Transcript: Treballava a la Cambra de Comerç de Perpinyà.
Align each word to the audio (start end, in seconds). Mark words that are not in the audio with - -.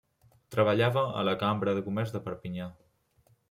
Treballava 0.55 1.03
a 1.19 1.27
la 1.29 1.37
Cambra 1.45 1.77
de 1.81 1.87
Comerç 1.91 2.17
de 2.17 2.25
Perpinyà. 2.31 2.75